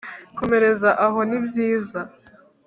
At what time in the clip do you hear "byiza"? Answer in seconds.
1.45-1.99